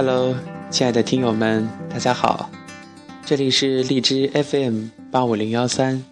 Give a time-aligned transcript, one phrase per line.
[0.00, 0.32] Hello，
[0.70, 2.48] 亲爱的听友们，大家好，
[3.26, 6.04] 这里是荔枝 FM 八五零幺三，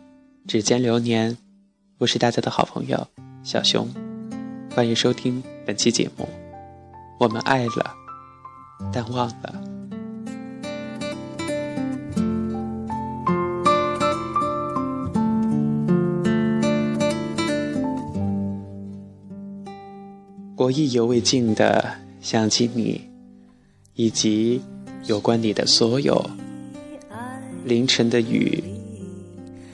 [0.49, 1.39] 指尖流年，
[1.99, 3.07] 我是大家的好朋友
[3.45, 3.89] 小熊，
[4.75, 6.29] 欢迎收听本期节目。
[7.21, 7.95] 我们爱了，
[8.93, 9.55] 但忘了。
[20.57, 21.89] 我意犹未尽的
[22.21, 23.01] 想起你，
[23.97, 24.61] 以及
[25.07, 26.25] 有关你的所有。
[27.65, 28.63] 凌晨的雨，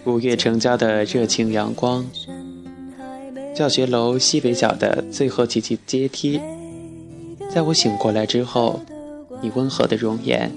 [0.06, 2.08] 五月成交的热情阳光，
[3.54, 6.40] 教学楼西北角的最后几级阶梯，
[7.50, 8.80] 在我醒过来之后，
[9.42, 10.50] 你温和的容颜，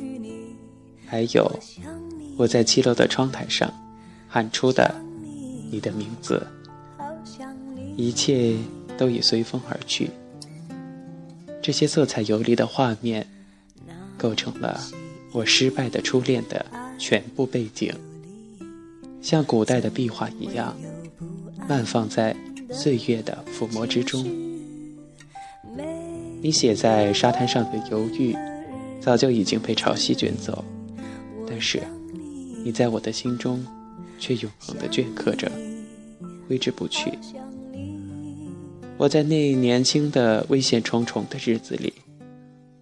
[1.06, 1.60] 还有
[2.38, 3.70] 我在七楼的窗台上
[4.30, 4.96] 喊出的
[5.70, 6.48] 你的名字，
[7.98, 8.56] 一切
[8.98, 10.10] 都已随风而去。
[11.62, 13.28] 这些色彩游离的画面，
[14.18, 14.82] 构成了
[15.32, 16.66] 我失败的初恋的
[16.98, 17.94] 全部背景，
[19.22, 20.76] 像古代的壁画一样，
[21.68, 22.36] 漫放在
[22.72, 24.26] 岁月的抚摸之中。
[26.42, 28.36] 你写在沙滩上的犹豫，
[29.02, 30.64] 早就已经被潮汐卷走，
[31.48, 31.82] 但是
[32.64, 33.66] 你在我的心中，
[34.20, 35.52] 却永恒的镌刻着，
[36.48, 37.12] 挥之不去。
[38.98, 41.92] 我在那年轻的危险重重的日子里，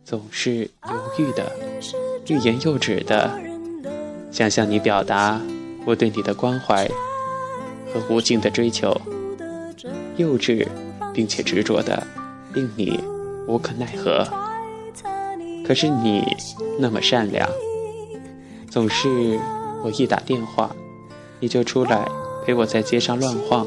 [0.05, 1.51] 总是犹豫的、
[2.27, 3.39] 欲言又止的，
[4.31, 5.39] 想向你表达
[5.85, 6.85] 我对你的关怀
[7.93, 8.99] 和无尽的追求，
[10.17, 10.67] 幼稚
[11.13, 12.05] 并且执着的，
[12.53, 12.99] 令你
[13.47, 14.27] 无可奈何。
[15.65, 16.35] 可是你
[16.77, 17.49] 那么善良，
[18.69, 19.39] 总是
[19.83, 20.75] 我一打电话，
[21.39, 22.05] 你就出来
[22.45, 23.65] 陪我在街上乱晃，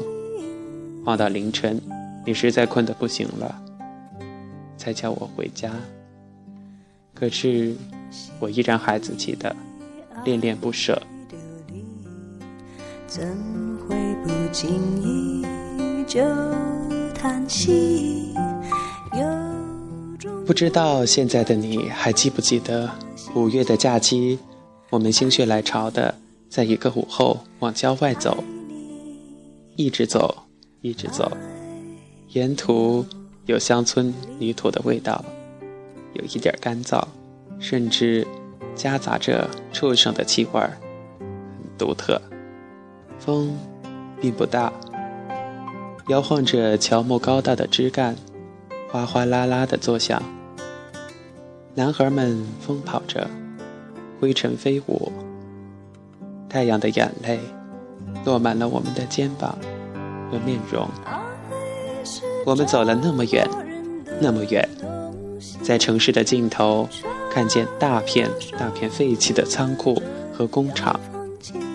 [1.03, 1.81] 晃到凌晨。
[2.25, 3.59] 你实在困得不行了，
[4.77, 5.71] 才叫我回家。
[7.19, 7.75] 可是
[8.39, 9.55] 我依然孩子气的
[10.23, 11.01] 恋恋不舍。
[20.45, 22.89] 不知道现在的你还记不记得
[23.33, 24.37] 五月的假期，
[24.91, 26.13] 我们心血来潮的
[26.47, 28.43] 在一个午后往郊外走，
[29.75, 30.43] 一直走，
[30.81, 31.35] 一直走。
[32.33, 33.03] 沿途
[33.47, 35.25] 有乡村泥土的味道，
[36.17, 37.03] 有一点干燥，
[37.59, 38.25] 甚至
[38.75, 40.71] 夹杂着畜生的气味儿，
[41.19, 42.19] 很独特。
[43.19, 43.55] 风
[44.19, 44.73] 并不大，
[46.07, 48.15] 摇晃着乔木高大的枝干，
[48.91, 50.21] 哗哗啦啦的作响。
[51.75, 53.27] 男孩们疯跑着，
[54.19, 55.11] 灰尘飞舞，
[56.49, 57.39] 太阳的眼泪
[58.25, 59.55] 落满了我们的肩膀
[60.31, 60.87] 和面容。
[62.43, 63.47] 我们走了那么远，
[64.19, 64.67] 那么远，
[65.67, 66.87] 在城市的尽头，
[67.29, 70.01] 看见大片大片废弃的仓库
[70.33, 70.97] 和工厂，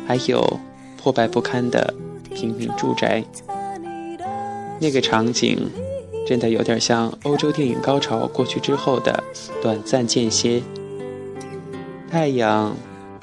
[0.08, 0.58] 还有
[0.96, 1.92] 破败不堪的
[2.34, 3.22] 平民住宅。
[4.80, 5.70] 那个场景，
[6.26, 9.22] 真的有点像欧洲电影高潮过去之后的
[9.60, 10.62] 短暂间歇。
[12.10, 12.74] 太阳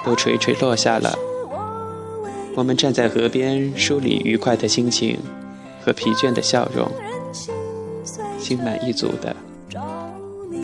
[0.04, 1.18] 都垂垂落下了，
[2.54, 5.18] 我们站在河边梳理愉快的心情
[5.84, 6.88] 和疲倦的笑容。
[8.38, 9.34] 心满意足的。
[10.50, 10.58] 你，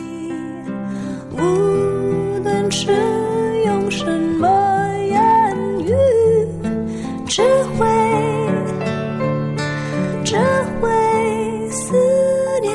[1.31, 2.91] 无论是
[3.65, 4.47] 用什么
[5.07, 5.95] 言语，
[7.25, 7.41] 只
[7.79, 7.87] 会
[11.71, 11.93] 思
[12.61, 12.71] 念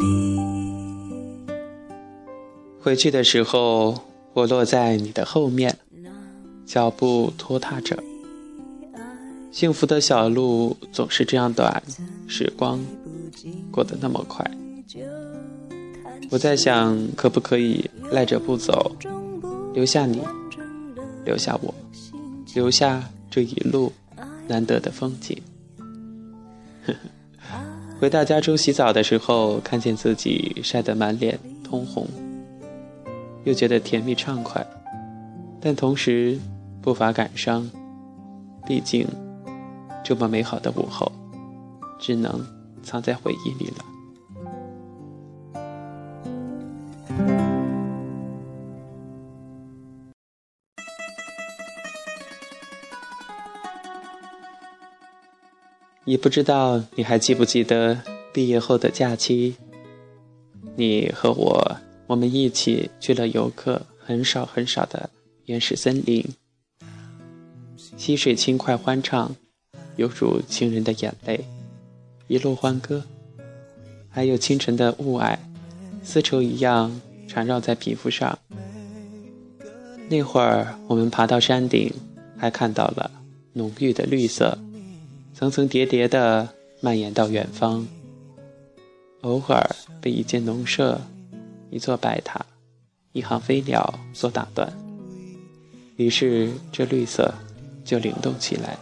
[0.00, 0.42] 你
[2.82, 3.94] 回去的时候，
[4.32, 5.78] 我落在你的后面，
[6.66, 7.96] 脚步拖沓着。
[9.52, 11.82] 幸福的小路总是这样短，
[12.26, 12.80] 时光。
[13.70, 14.44] 过得那么快，
[16.30, 18.94] 我在想，可不可以赖着不走，
[19.74, 20.22] 留下你，
[21.24, 21.74] 留下我，
[22.54, 23.92] 留下这一路
[24.46, 25.36] 难得的风景。
[28.00, 32.06] 回到家中洗澡的时候，看见自己晒得满脸通红，
[33.44, 34.64] 又觉得甜蜜畅快，
[35.60, 36.38] 但同时
[36.80, 37.68] 不乏感伤。
[38.66, 39.04] 毕竟，
[40.04, 41.10] 这么美好的午后，
[41.98, 42.40] 只能。
[42.82, 43.84] 藏在回忆里了。
[56.10, 58.02] 也不知道你还记不记得
[58.32, 59.54] 毕业后的假期，
[60.74, 61.76] 你和我，
[62.08, 65.08] 我们一起去了游客很少很少的
[65.44, 66.26] 原始森林，
[67.96, 69.36] 溪水轻快欢畅，
[69.94, 71.44] 犹如情人的眼泪。
[72.26, 73.04] 一路欢歌，
[74.08, 75.38] 还有清晨的雾霭，
[76.02, 78.36] 丝绸一样缠绕在皮肤上。
[80.08, 81.88] 那会儿，我们爬到山顶，
[82.36, 83.08] 还看到了
[83.52, 84.58] 浓郁的绿色，
[85.40, 86.46] 层层叠叠的
[86.82, 87.88] 蔓延到远方。
[89.22, 91.00] 偶尔被一间农舍、
[91.70, 92.44] 一座白塔、
[93.12, 94.70] 一行飞鸟所打断，
[95.96, 97.32] 于是这绿色
[97.86, 98.78] 就灵动起来，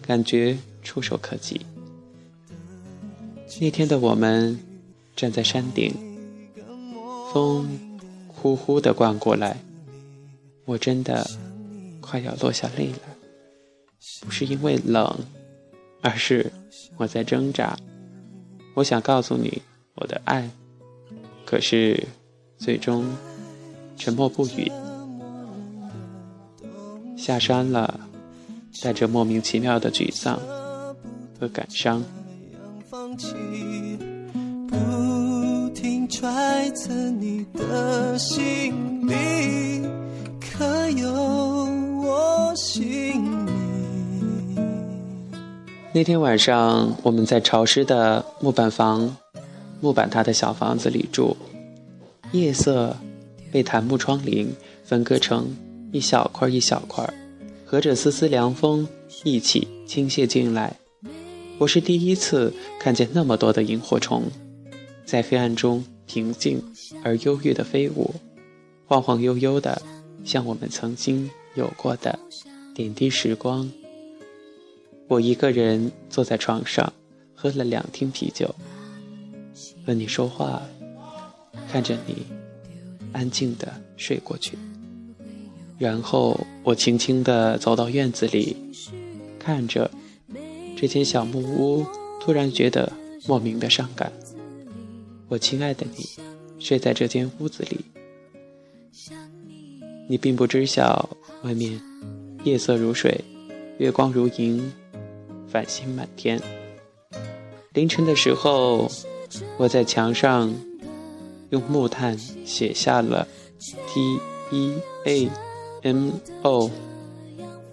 [0.00, 1.66] 感觉触手可及。
[3.60, 4.56] 那天的我们
[5.16, 5.92] 站在山顶，
[7.32, 7.68] 风
[8.28, 9.56] 呼呼地灌过来。
[10.64, 11.28] 我真的
[12.00, 13.00] 快要落下泪了，
[14.20, 15.18] 不是因为冷，
[16.00, 16.50] 而是
[16.96, 17.76] 我在挣扎。
[18.74, 19.62] 我想告诉你
[19.96, 20.48] 我的爱，
[21.44, 22.06] 可是
[22.56, 23.04] 最终
[23.96, 24.70] 沉默不语。
[27.16, 28.00] 下山了，
[28.82, 30.38] 带着莫名其妙的沮丧
[31.38, 32.04] 和感伤。
[34.68, 39.86] 不停揣测你的心里。
[40.58, 41.12] 可有
[42.02, 43.47] 我心
[45.98, 49.16] 那天晚上，我们在潮湿的木板房、
[49.80, 51.36] 木板搭的小房子里住，
[52.30, 52.96] 夜色
[53.50, 54.46] 被檀木窗棂
[54.84, 55.48] 分割成
[55.90, 57.12] 一小块一小块，
[57.66, 58.86] 和着丝丝凉风
[59.24, 60.76] 一起倾泻进来。
[61.58, 64.22] 我是第一次看见那么多的萤火虫，
[65.04, 66.62] 在黑暗中平静
[67.02, 68.14] 而忧郁的飞舞，
[68.86, 69.82] 晃晃悠悠的。
[70.22, 72.16] 像我们曾经有过的
[72.72, 73.68] 点滴时光。
[75.08, 76.92] 我一个人坐在床上，
[77.34, 78.54] 喝了两听啤酒，
[79.86, 80.62] 和你说话，
[81.72, 82.26] 看着你
[83.12, 84.58] 安静的睡过去。
[85.78, 88.54] 然后我轻轻地走到院子里，
[89.38, 89.90] 看着
[90.76, 91.86] 这间小木屋，
[92.20, 92.92] 突然觉得
[93.26, 94.12] 莫名的伤感。
[95.28, 96.04] 我亲爱的你，
[96.58, 97.80] 睡在这间屋子里。
[100.06, 101.08] 你并不知晓，
[101.44, 101.80] 外面
[102.44, 103.24] 夜色如水，
[103.78, 104.70] 月光如银，
[105.50, 106.40] 繁星满天。
[107.72, 108.90] 凌晨的时候，
[109.56, 110.54] 我在墙上
[111.50, 113.26] 用木炭写下了
[113.58, 114.18] “T
[114.50, 114.74] E
[115.04, 115.30] A
[115.82, 116.10] M
[116.42, 116.70] O”，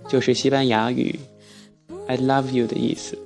[0.08, 1.20] 就是西班牙语
[2.08, 3.18] “I love you” 的意思。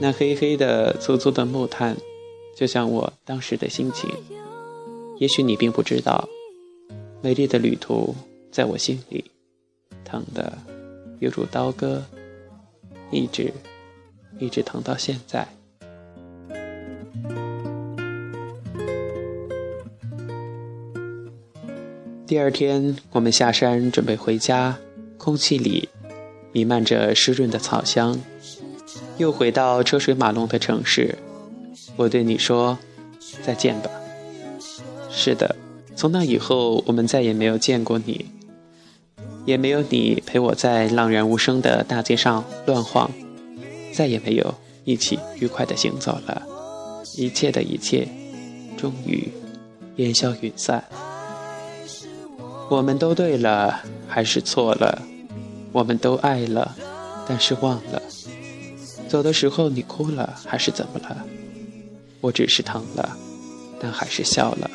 [0.00, 1.96] 那黑黑的、粗粗的木炭，
[2.56, 4.10] 就像我当时的心情。
[5.18, 6.28] 也许你并不知道。
[7.22, 8.12] 美丽的旅途
[8.50, 9.30] 在我心里，
[10.04, 10.58] 疼的
[11.22, 12.02] 犹如刀割，
[13.12, 13.52] 一直
[14.40, 15.46] 一直疼到现在。
[22.26, 24.76] 第二天，我们下山准备回家，
[25.16, 25.88] 空气里
[26.50, 28.18] 弥漫着湿润的草香。
[29.18, 31.16] 又回到车水马龙的城市，
[31.94, 32.76] 我对你说
[33.46, 33.88] ：“再见吧。”
[35.08, 35.54] 是的。
[35.94, 38.26] 从那以后，我们再也没有见过你，
[39.44, 43.10] 也没有你陪我在浪然无声的大街上乱晃，
[43.92, 44.54] 再也没有
[44.84, 46.42] 一起愉快的行走了。
[47.16, 48.08] 一切的一切，
[48.76, 49.28] 终于
[49.96, 50.84] 烟消云散。
[52.70, 55.02] 我们都对了，还是错了？
[55.72, 56.74] 我们都爱了，
[57.28, 58.00] 但是忘了。
[59.08, 61.24] 走的时候你哭了，还是怎么了？
[62.20, 63.16] 我只是疼了，
[63.80, 64.70] 但还是笑了。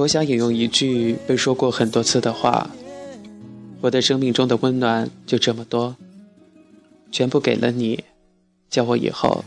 [0.00, 2.70] 我想引用一句被说过很多次的话
[3.82, 5.94] ：“我的生命中的温暖就这么多，
[7.12, 8.02] 全部给了你，
[8.70, 9.44] 叫我以后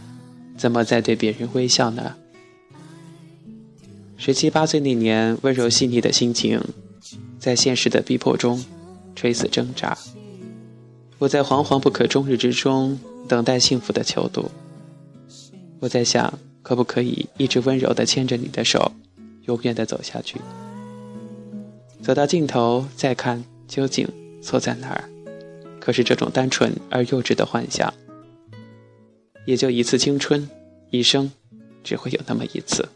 [0.55, 2.15] 怎么再对别人微笑呢？”
[4.15, 6.61] 十七八岁那年，温柔细腻的心情，
[7.39, 8.63] 在现实的逼迫中
[9.15, 9.97] 垂死挣扎。
[11.17, 14.51] 我在惶惶不可终日之中等待幸福的求渡。
[15.79, 18.91] 我在想，可不可以一直温柔地牵着你的手？
[19.45, 20.39] 永远的走下去，
[22.01, 24.07] 走到尽头再看究竟
[24.41, 25.09] 错在哪儿。
[25.79, 27.93] 可是这种单纯而幼稚的幻想，
[29.45, 30.49] 也就一次青春，
[30.91, 31.31] 一生
[31.83, 32.87] 只会有那么一次。